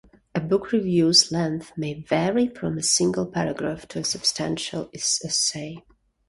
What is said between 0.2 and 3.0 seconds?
A book review's length may vary from a